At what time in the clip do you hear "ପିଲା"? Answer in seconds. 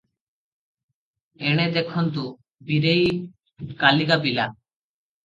4.25-4.49